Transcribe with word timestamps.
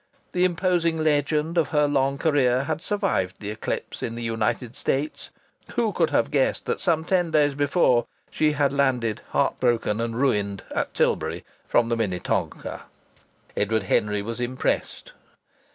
The 0.31 0.45
imposing 0.45 1.03
legend 1.03 1.59
of 1.59 1.67
her 1.67 1.87
long 1.87 2.17
career 2.17 2.63
had 2.63 2.81
survived 2.81 3.35
the 3.39 3.51
eclipse 3.51 4.01
in 4.01 4.15
the 4.15 4.23
United 4.23 4.75
States. 4.75 5.29
Who 5.73 5.93
could 5.93 6.09
have 6.09 6.31
guessed 6.31 6.65
that 6.65 6.81
some 6.81 7.05
ten 7.05 7.29
days 7.29 7.53
before 7.53 8.07
she 8.31 8.53
had 8.53 8.73
landed 8.73 9.21
heart 9.29 9.59
broken 9.59 10.01
and 10.01 10.19
ruined 10.19 10.63
at 10.71 10.95
Tilbury 10.95 11.45
from 11.67 11.89
the 11.89 11.95
Minnetonka? 11.95 12.85
Edward 13.55 13.83
Henry 13.83 14.23
was 14.23 14.39
impressed. 14.39 15.11